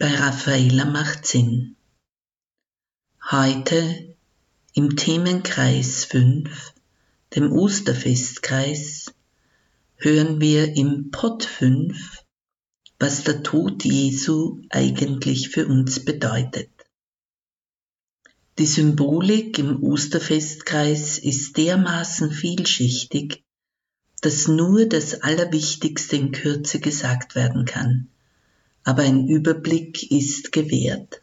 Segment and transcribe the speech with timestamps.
[0.00, 1.76] bei Raffaella macht Sinn.
[3.30, 4.16] Heute
[4.72, 6.72] im Themenkreis 5,
[7.34, 9.12] dem Osterfestkreis,
[9.96, 12.24] hören wir im Pod 5,
[12.98, 16.70] was der Tod Jesu eigentlich für uns bedeutet.
[18.58, 23.44] Die Symbolik im Osterfestkreis ist dermaßen vielschichtig,
[24.22, 28.08] dass nur das Allerwichtigste in Kürze gesagt werden kann
[28.84, 31.22] aber ein Überblick ist gewährt.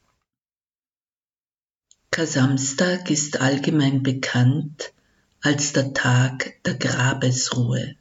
[2.12, 4.94] Kasamstag ist allgemein bekannt
[5.42, 7.96] als der Tag der Grabesruhe.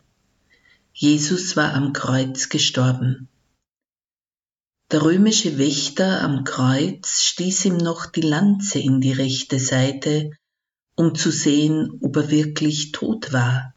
[0.92, 3.28] Jesus war am Kreuz gestorben.
[4.90, 10.30] Der römische Wächter am Kreuz stieß ihm noch die Lanze in die rechte Seite,
[10.94, 13.74] um zu sehen, ob er wirklich tot war,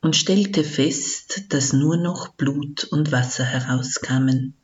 [0.00, 4.54] und stellte fest, dass nur noch Blut und Wasser herauskamen.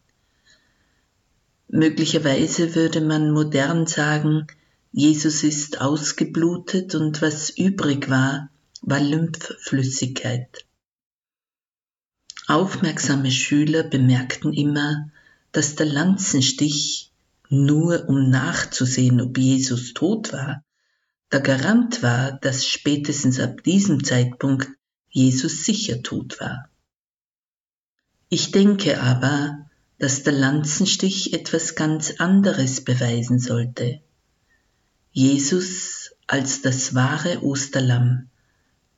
[1.74, 4.46] Möglicherweise würde man modern sagen,
[4.92, 8.50] Jesus ist ausgeblutet und was übrig war,
[8.82, 10.66] war Lymphflüssigkeit.
[12.46, 15.08] Aufmerksame Schüler bemerkten immer,
[15.52, 17.10] dass der Lanzenstich,
[17.48, 20.62] nur um nachzusehen, ob Jesus tot war,
[21.32, 24.68] der Garant war, dass spätestens ab diesem Zeitpunkt
[25.08, 26.68] Jesus sicher tot war.
[28.28, 29.70] Ich denke aber,
[30.02, 34.00] dass der Lanzenstich etwas ganz anderes beweisen sollte.
[35.12, 38.28] Jesus als das wahre Osterlamm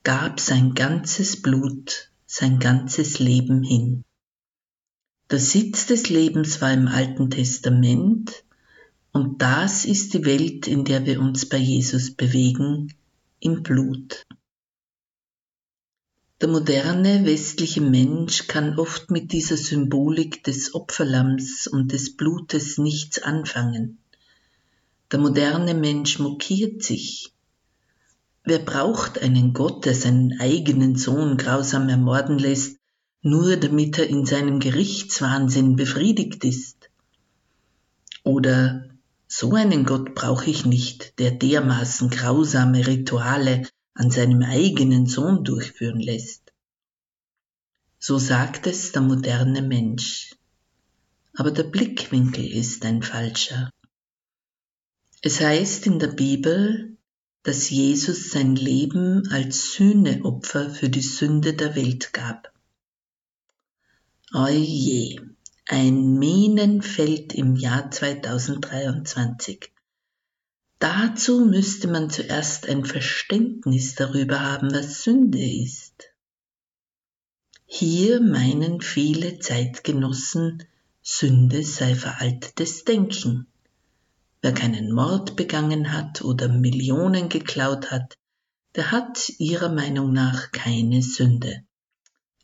[0.03, 4.03] gab sein ganzes Blut, sein ganzes Leben hin.
[5.31, 8.43] Der Sitz des Lebens war im Alten Testament
[9.13, 12.95] und das ist die Welt, in der wir uns bei Jesus bewegen,
[13.41, 14.23] im Blut.
[16.45, 23.23] Der moderne westliche Mensch kann oft mit dieser Symbolik des Opferlamms und des Blutes nichts
[23.23, 23.97] anfangen.
[25.11, 27.33] Der moderne Mensch mokiert sich.
[28.43, 32.77] Wer braucht einen Gott, der seinen eigenen Sohn grausam ermorden lässt,
[33.23, 36.91] nur damit er in seinem Gerichtswahnsinn befriedigt ist?
[38.23, 38.85] Oder
[39.27, 43.63] so einen Gott brauche ich nicht, der dermaßen grausame Rituale
[43.95, 46.53] an seinem eigenen Sohn durchführen lässt.
[47.99, 50.37] So sagt es der moderne Mensch.
[51.35, 53.71] Aber der Blickwinkel ist ein falscher.
[55.23, 56.97] Es heißt in der Bibel,
[57.45, 62.53] dass Jesus sein Leben als Sühneopfer für die Sünde der Welt gab.
[64.33, 65.17] Oje,
[65.67, 69.74] ein Minenfeld im Jahr 2023.
[70.85, 76.11] Dazu müsste man zuerst ein Verständnis darüber haben, was Sünde ist.
[77.65, 80.63] Hier meinen viele Zeitgenossen,
[81.01, 83.47] Sünde sei veraltetes Denken.
[84.43, 88.19] Wer keinen Mord begangen hat oder Millionen geklaut hat,
[88.75, 91.65] der hat ihrer Meinung nach keine Sünde.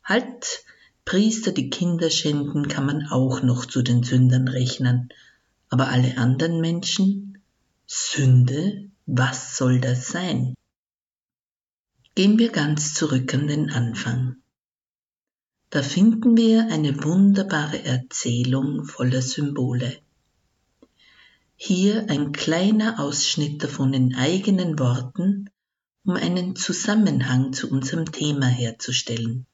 [0.03, 0.65] Halt,
[1.05, 5.09] Priester, die Kinder schänden, kann man auch noch zu den Sündern rechnen,
[5.69, 7.30] aber alle anderen Menschen,
[7.93, 10.55] Sünde, was soll das sein?
[12.15, 14.37] Gehen wir ganz zurück an den Anfang.
[15.71, 19.99] Da finden wir eine wunderbare Erzählung voller Symbole.
[21.57, 25.49] Hier ein kleiner Ausschnitt davon in eigenen Worten,
[26.05, 29.45] um einen Zusammenhang zu unserem Thema herzustellen.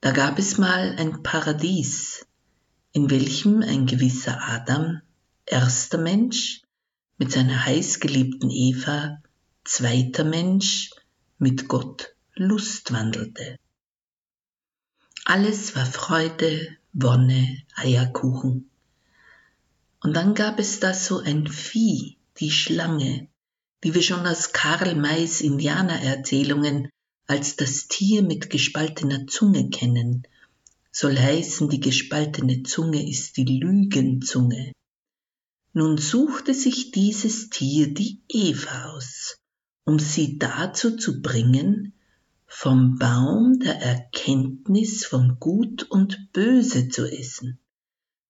[0.00, 2.26] Da gab es mal ein Paradies,
[2.92, 5.02] in welchem ein gewisser Adam,
[5.44, 6.62] erster Mensch,
[7.18, 9.22] mit seiner heißgeliebten Eva,
[9.64, 10.90] zweiter Mensch,
[11.38, 13.56] mit Gott Lust wandelte.
[15.24, 18.70] Alles war Freude, Wonne, Eierkuchen.
[20.00, 23.28] Und dann gab es da so ein Vieh, die Schlange,
[23.84, 26.88] die wir schon aus Karl Mays Indianererzählungen
[27.26, 30.24] als das Tier mit gespaltener Zunge kennen.
[30.90, 34.72] Soll heißen, die gespaltene Zunge ist die Lügenzunge.
[35.74, 39.38] Nun suchte sich dieses Tier die Eva aus,
[39.84, 41.94] um sie dazu zu bringen,
[42.46, 47.58] vom Baum der Erkenntnis von Gut und Böse zu essen.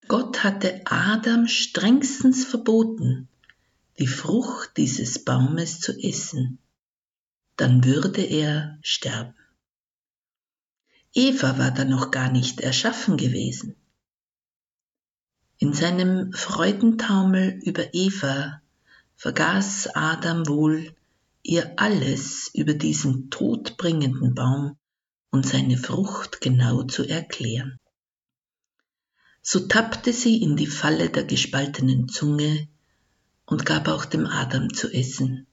[0.07, 3.29] Gott hatte Adam strengstens verboten,
[3.99, 6.59] die Frucht dieses Baumes zu essen,
[7.57, 9.35] dann würde er sterben.
[11.13, 13.77] Eva war da noch gar nicht erschaffen gewesen.
[15.63, 18.61] In seinem Freudentaumel über Eva
[19.15, 20.93] vergaß Adam wohl,
[21.45, 24.77] ihr alles über diesen todbringenden Baum
[25.31, 27.79] und seine Frucht genau zu erklären.
[29.41, 32.67] So tappte sie in die Falle der gespaltenen Zunge
[33.47, 35.47] und gab auch dem Adam zu essen.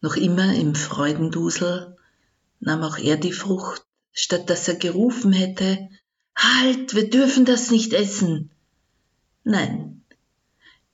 [0.00, 1.96] Noch immer im Freudendusel
[2.58, 5.90] nahm auch er die Frucht, statt dass er gerufen hätte,
[6.36, 8.50] Halt, wir dürfen das nicht essen.
[9.46, 10.02] Nein,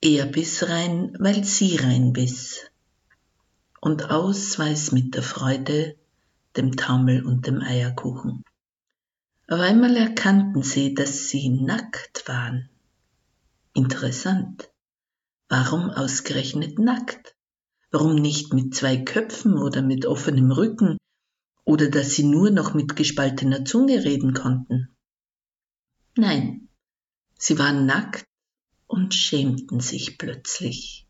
[0.01, 2.69] er biss rein, weil sie rein biss.
[3.79, 5.95] Und aus es mit der Freude,
[6.57, 8.43] dem Taumel und dem Eierkuchen.
[9.47, 12.69] Auf einmal erkannten sie, dass sie nackt waren.
[13.73, 14.69] Interessant.
[15.47, 17.37] Warum ausgerechnet nackt?
[17.89, 20.97] Warum nicht mit zwei Köpfen oder mit offenem Rücken
[21.63, 24.89] oder dass sie nur noch mit gespaltener Zunge reden konnten?
[26.17, 26.67] Nein,
[27.37, 28.25] sie waren nackt
[28.91, 31.07] und schämten sich plötzlich.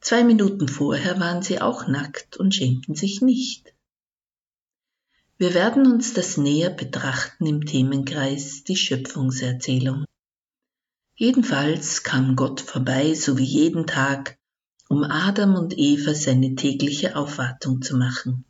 [0.00, 3.74] Zwei Minuten vorher waren sie auch nackt und schämten sich nicht.
[5.36, 10.06] Wir werden uns das näher betrachten im Themenkreis die Schöpfungserzählung.
[11.14, 14.38] Jedenfalls kam Gott vorbei, so wie jeden Tag,
[14.88, 18.44] um Adam und Eva seine tägliche Aufwartung zu machen.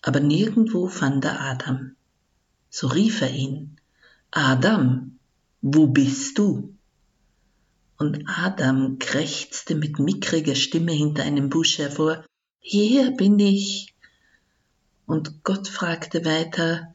[0.00, 1.96] Aber nirgendwo fand er Adam.
[2.70, 3.76] So rief er ihn,
[4.30, 5.18] Adam,
[5.60, 6.75] wo bist du?
[7.98, 12.24] Und Adam krächzte mit mickriger Stimme hinter einem Busch hervor,
[12.58, 13.94] Hier bin ich.
[15.06, 16.94] Und Gott fragte weiter,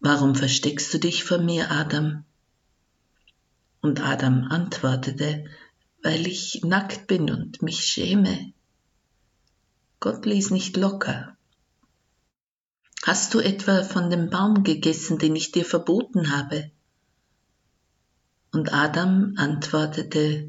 [0.00, 2.24] Warum versteckst du dich vor mir, Adam?
[3.80, 5.46] Und Adam antwortete,
[6.02, 8.52] weil ich nackt bin und mich schäme.
[9.98, 11.36] Gott ließ nicht locker.
[13.02, 16.70] Hast du etwa von dem Baum gegessen, den ich dir verboten habe?
[18.56, 20.48] Und Adam antwortete,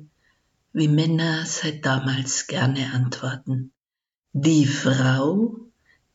[0.72, 3.74] wie Männer seit damals gerne antworten,
[4.32, 5.58] die Frau,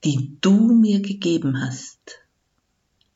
[0.03, 2.01] die du mir gegeben hast,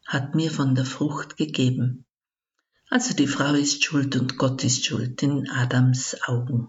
[0.04, 2.04] hat mir von der Frucht gegeben.
[2.90, 6.68] Also die Frau ist schuld und Gott ist schuld in Adams Augen.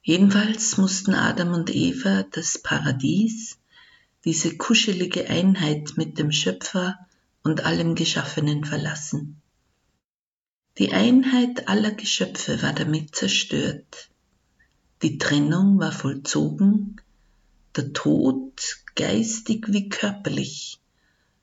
[0.00, 3.58] Jedenfalls mussten Adam und Eva das Paradies,
[4.24, 6.98] diese kuschelige Einheit mit dem Schöpfer
[7.42, 9.42] und allem Geschaffenen verlassen.
[10.78, 14.10] Die Einheit aller Geschöpfe war damit zerstört.
[15.00, 17.00] Die Trennung war vollzogen,
[17.74, 20.78] der Tod, geistig wie körperlich,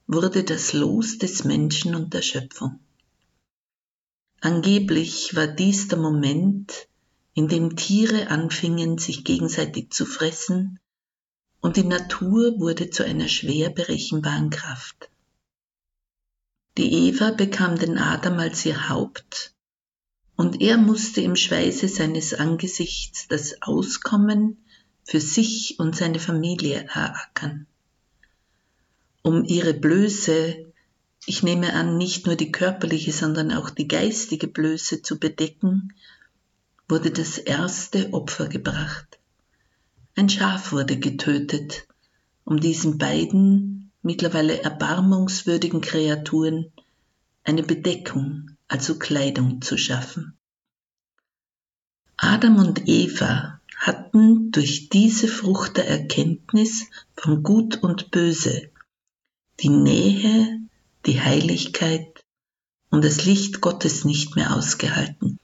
[0.05, 2.79] wurde das Los des Menschen und der Schöpfung.
[4.39, 6.88] Angeblich war dies der Moment,
[7.34, 10.79] in dem Tiere anfingen, sich gegenseitig zu fressen,
[11.60, 15.10] und die Natur wurde zu einer schwer berechenbaren Kraft.
[16.77, 19.53] Die Eva bekam den Adam als ihr Haupt,
[20.36, 24.58] und er musste im Schweiße seines Angesichts das Auskommen
[25.03, 27.68] für sich und seine Familie erackern.
[29.22, 30.74] Um ihre Blöße
[31.25, 35.94] ich nehme an, nicht nur die körperliche, sondern auch die geistige Blöße zu bedecken,
[36.89, 39.20] wurde das erste Opfer gebracht.
[40.15, 41.88] Ein Schaf wurde getötet,
[42.44, 46.72] um diesen beiden mittlerweile erbarmungswürdigen Kreaturen
[47.43, 50.38] eine Bedeckung, also Kleidung zu schaffen.
[52.17, 58.69] Adam und Eva hatten durch diese Frucht der Erkenntnis von Gut und Böse
[59.60, 60.60] die Nähe
[61.05, 62.24] die Heiligkeit
[62.89, 65.39] und das Licht Gottes nicht mehr ausgehalten.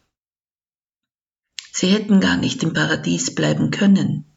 [1.71, 4.28] Sie hätten gar nicht im Paradies bleiben können.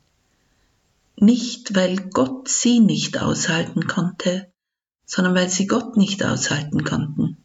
[1.16, 4.50] Nicht, weil Gott sie nicht aushalten konnte,
[5.04, 7.36] sondern weil sie Gott nicht aushalten konnten.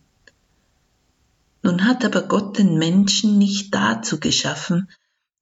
[1.63, 4.89] Nun hat aber Gott den Menschen nicht dazu geschaffen,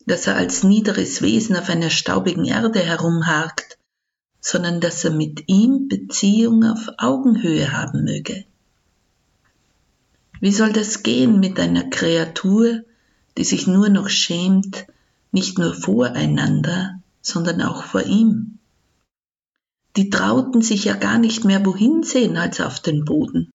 [0.05, 3.77] dass er als niederes Wesen auf einer staubigen Erde herumharkt,
[4.41, 8.45] sondern dass er mit ihm Beziehung auf Augenhöhe haben möge.
[10.39, 12.83] Wie soll das gehen mit einer Kreatur,
[13.37, 14.85] die sich nur noch schämt,
[15.31, 18.59] nicht nur voreinander, sondern auch vor ihm?
[19.95, 23.51] Die trauten sich ja gar nicht mehr wohin sehen als auf den Boden.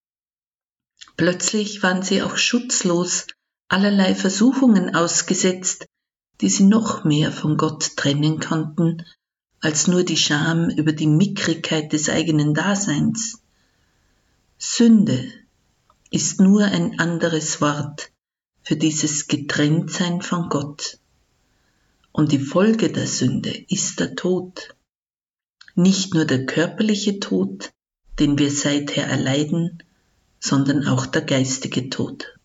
[1.17, 3.27] Plötzlich waren sie auch schutzlos
[3.69, 5.87] allerlei Versuchungen ausgesetzt,
[6.41, 9.05] die sie noch mehr von Gott trennen konnten,
[9.61, 13.43] als nur die Scham über die Mickrigkeit des eigenen Daseins.
[14.59, 15.31] Sünde
[16.11, 18.11] ist nur ein anderes Wort
[18.63, 20.99] für dieses Getrenntsein von Gott.
[22.13, 24.75] Und die Folge der Sünde ist der Tod.
[25.75, 27.71] Nicht nur der körperliche Tod,
[28.19, 29.83] den wir seither erleiden,
[30.41, 32.37] sondern auch der geistige Tod.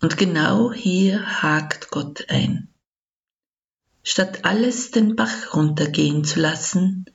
[0.00, 2.68] Und genau hier hakt Gott ein.
[4.02, 7.06] Statt alles den Bach runtergehen zu lassen,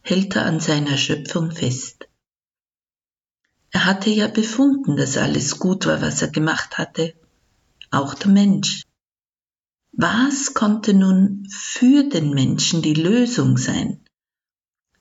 [0.00, 2.08] hält er an seiner Schöpfung fest.
[3.72, 7.14] Er hatte ja befunden, dass alles gut war, was er gemacht hatte,
[7.90, 8.85] auch der Mensch.
[9.98, 14.04] Was konnte nun für den Menschen die Lösung sein?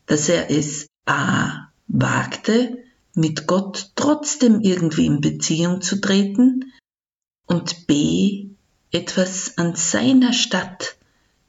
[0.05, 1.67] Dass er es a.
[1.87, 2.77] wagte,
[3.13, 6.71] mit Gott trotzdem irgendwie in Beziehung zu treten
[7.45, 8.51] und b.
[8.89, 10.95] etwas an seiner Stadt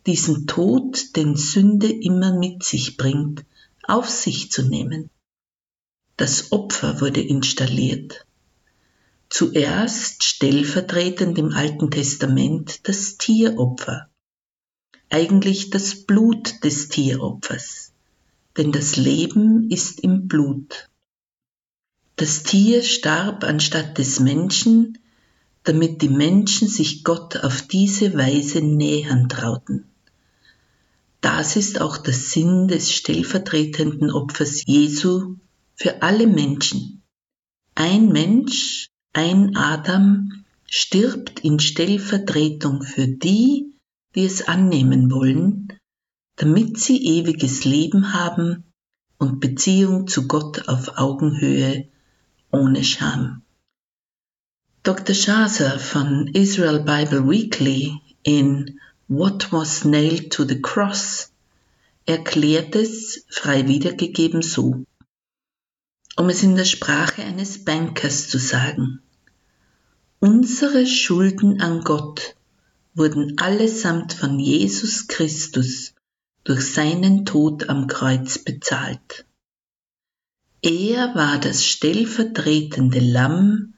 [0.07, 3.45] diesen Tod, den Sünde immer mit sich bringt,
[3.85, 5.09] auf sich zu nehmen.
[6.17, 8.26] Das Opfer wurde installiert.
[9.39, 14.09] Zuerst stellvertretend im Alten Testament das Tieropfer,
[15.11, 17.93] eigentlich das Blut des Tieropfers,
[18.57, 20.89] denn das Leben ist im Blut.
[22.17, 24.97] Das Tier starb anstatt des Menschen,
[25.65, 29.85] damit die Menschen sich Gott auf diese Weise nähern trauten.
[31.21, 35.37] Das ist auch der Sinn des stellvertretenden Opfers Jesu
[35.75, 37.03] für alle Menschen.
[37.75, 43.73] Ein Mensch, ein Adam stirbt in Stellvertretung für die,
[44.15, 45.73] die es annehmen wollen,
[46.37, 48.65] damit sie ewiges Leben haben
[49.17, 51.89] und Beziehung zu Gott auf Augenhöhe
[52.51, 53.41] ohne Scham.
[54.83, 55.15] Dr.
[55.15, 61.33] Shazer von Israel Bible Weekly in What was nailed to the cross
[62.05, 64.85] erklärt es, frei wiedergegeben, so.
[66.17, 69.01] Um es in der Sprache eines Bankers zu sagen.
[70.19, 72.37] Unsere Schulden an Gott
[72.95, 75.93] wurden allesamt von Jesus Christus
[76.43, 79.27] durch seinen Tod am Kreuz bezahlt.
[80.63, 83.75] Er war das stellvertretende Lamm,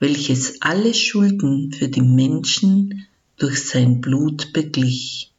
[0.00, 5.32] welches alle Schulden für die Menschen durch sein Blut beglich.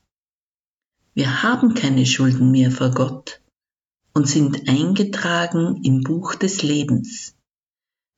[1.13, 3.41] Wir haben keine Schulden mehr vor Gott
[4.13, 7.36] und sind eingetragen im Buch des Lebens.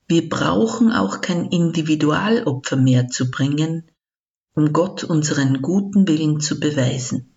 [0.09, 3.91] Wir brauchen auch kein Individualopfer mehr zu bringen,
[4.55, 7.35] um Gott unseren guten Willen zu beweisen.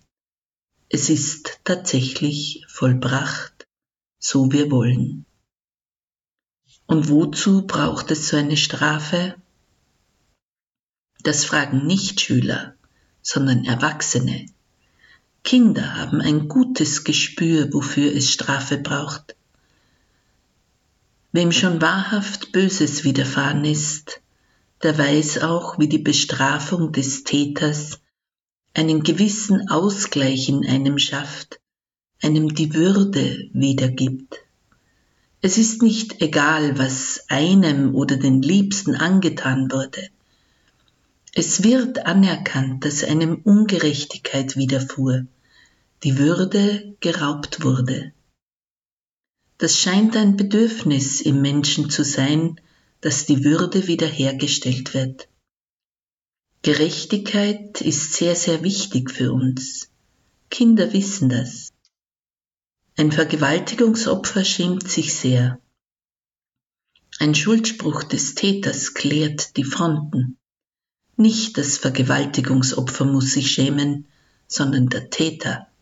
[0.89, 3.67] Es ist tatsächlich vollbracht,
[4.17, 5.27] so wir wollen.
[6.87, 9.35] Und wozu braucht es so eine Strafe?
[11.21, 12.73] Das fragen nicht Schüler,
[13.21, 14.47] sondern Erwachsene.
[15.43, 19.35] Kinder haben ein gutes Gespür, wofür es Strafe braucht.
[21.35, 24.21] Wem schon wahrhaft Böses widerfahren ist,
[24.83, 27.99] der weiß auch, wie die Bestrafung des Täters
[28.75, 31.59] einen gewissen Ausgleich in einem schafft,
[32.21, 34.41] einem die Würde wiedergibt.
[35.41, 40.09] Es ist nicht egal, was einem oder den Liebsten angetan wurde.
[41.33, 45.25] Es wird anerkannt, dass einem Ungerechtigkeit widerfuhr,
[46.03, 48.12] die Würde geraubt wurde.
[49.63, 52.59] Das scheint ein Bedürfnis im Menschen zu sein,
[52.99, 55.29] dass die Würde wiederhergestellt wird.
[56.63, 59.89] Gerechtigkeit ist sehr, sehr wichtig für uns.
[60.49, 61.69] Kinder wissen das.
[62.97, 65.61] Ein Vergewaltigungsopfer schämt sich sehr.
[67.19, 70.37] Ein Schuldspruch des Täters klärt die Fronten.
[71.15, 74.07] Nicht das Vergewaltigungsopfer muss sich schämen,
[74.45, 75.72] sondern der Täter.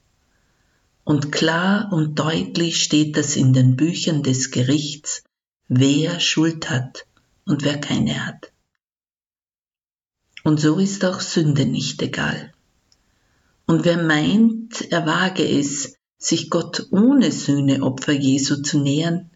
[1.11, 5.25] Und klar und deutlich steht das in den Büchern des Gerichts,
[5.67, 7.05] wer Schuld hat
[7.43, 8.53] und wer keine hat.
[10.45, 12.53] Und so ist auch Sünde nicht egal.
[13.65, 19.31] Und wer meint, er wage es, sich Gott ohne Sühneopfer Jesu zu nähern,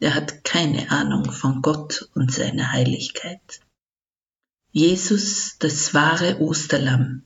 [0.00, 3.60] der hat keine Ahnung von Gott und seiner Heiligkeit.
[4.72, 7.24] Jesus, das wahre Osterlamm,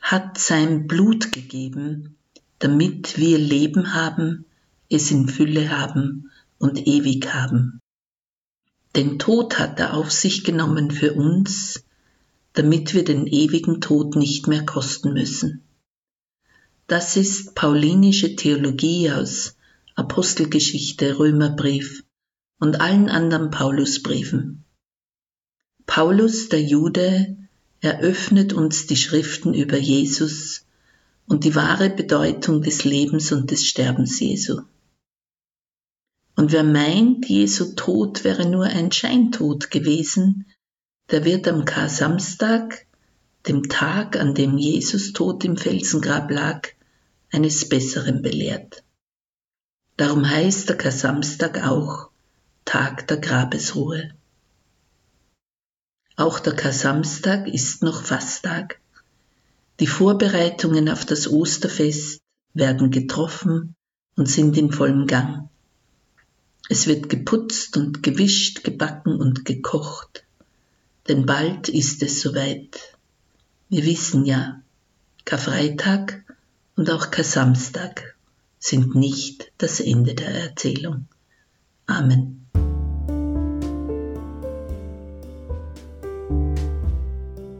[0.00, 2.17] hat sein Blut gegeben,
[2.58, 4.44] damit wir Leben haben,
[4.90, 7.80] es in Fülle haben und ewig haben.
[8.96, 11.84] Den Tod hat er auf sich genommen für uns,
[12.54, 15.62] damit wir den ewigen Tod nicht mehr kosten müssen.
[16.86, 19.56] Das ist paulinische Theologie aus
[19.94, 22.02] Apostelgeschichte, Römerbrief
[22.58, 24.64] und allen anderen Paulusbriefen.
[25.86, 27.36] Paulus, der Jude,
[27.80, 30.64] eröffnet uns die Schriften über Jesus
[31.28, 34.62] und die wahre Bedeutung des Lebens und des Sterbens Jesu.
[36.36, 40.46] Und wer meint, Jesu Tod wäre nur ein Scheintod gewesen,
[41.10, 42.86] der wird am Kar-Samstag,
[43.46, 46.68] dem Tag, an dem Jesus tot im Felsengrab lag,
[47.30, 48.84] eines Besseren belehrt.
[49.96, 52.10] Darum heißt der Kar-Samstag auch
[52.64, 54.14] Tag der Grabesruhe.
[56.16, 58.77] Auch der Kar-Samstag ist noch Fasttag.
[59.80, 62.20] Die Vorbereitungen auf das Osterfest
[62.52, 63.76] werden getroffen
[64.16, 65.48] und sind in vollem Gang.
[66.68, 70.24] Es wird geputzt und gewischt, gebacken und gekocht,
[71.06, 72.96] denn bald ist es soweit.
[73.68, 74.60] Wir wissen ja,
[75.24, 76.24] Karfreitag
[76.74, 78.16] und auch Kar-Samstag
[78.58, 81.06] sind nicht das Ende der Erzählung.
[81.86, 82.46] Amen.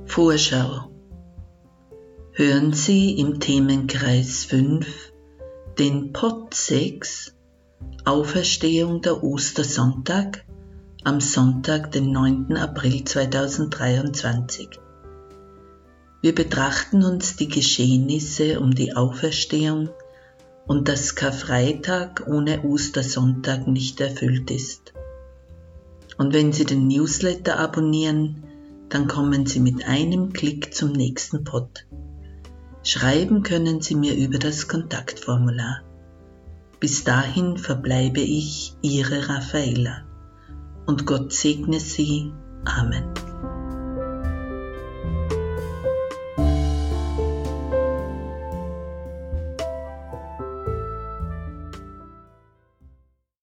[0.06, 0.87] Vorschau.
[2.40, 4.86] Hören Sie im Themenkreis 5
[5.76, 7.34] den Pot 6
[8.04, 10.44] Auferstehung der Ostersonntag
[11.02, 12.56] am Sonntag, den 9.
[12.56, 14.68] April 2023.
[16.22, 19.88] Wir betrachten uns die Geschehnisse um die Auferstehung
[20.64, 24.92] und dass Karfreitag ohne Ostersonntag nicht erfüllt ist.
[26.18, 28.44] Und wenn Sie den Newsletter abonnieren,
[28.90, 31.84] dann kommen Sie mit einem Klick zum nächsten Pod.
[32.88, 35.82] Schreiben können Sie mir über das Kontaktformular.
[36.80, 40.06] Bis dahin verbleibe ich Ihre Raffaella
[40.86, 42.32] und Gott segne Sie.
[42.64, 43.04] Amen.